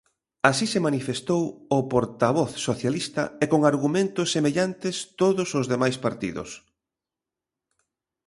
Así 0.49 0.65
se 0.73 0.83
manifestou 0.87 1.43
o 1.77 1.79
portavoz 1.93 2.51
socialista 2.67 3.23
e 3.43 3.45
con 3.51 3.61
argumentos 3.71 4.31
semellantes 4.35 4.95
todos 5.21 5.49
os 5.59 5.65
demais 5.73 5.97
partidos. 6.05 6.49